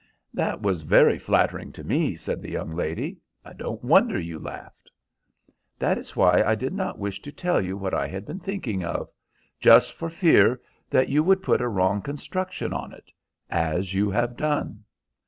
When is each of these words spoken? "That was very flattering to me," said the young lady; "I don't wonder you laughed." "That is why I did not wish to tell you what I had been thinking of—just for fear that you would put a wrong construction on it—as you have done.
"That 0.33 0.63
was 0.63 0.81
very 0.81 1.19
flattering 1.19 1.71
to 1.73 1.83
me," 1.83 2.15
said 2.15 2.41
the 2.41 2.49
young 2.49 2.71
lady; 2.73 3.19
"I 3.45 3.53
don't 3.53 3.83
wonder 3.83 4.19
you 4.19 4.39
laughed." 4.39 4.89
"That 5.77 5.99
is 5.99 6.15
why 6.15 6.41
I 6.41 6.55
did 6.55 6.73
not 6.73 6.97
wish 6.97 7.21
to 7.21 7.31
tell 7.31 7.61
you 7.61 7.77
what 7.77 7.93
I 7.93 8.07
had 8.07 8.25
been 8.25 8.39
thinking 8.39 8.83
of—just 8.83 9.93
for 9.93 10.09
fear 10.09 10.59
that 10.89 11.09
you 11.09 11.23
would 11.23 11.43
put 11.43 11.61
a 11.61 11.67
wrong 11.69 12.01
construction 12.01 12.73
on 12.73 12.93
it—as 12.93 13.93
you 13.93 14.09
have 14.09 14.35
done. 14.35 14.85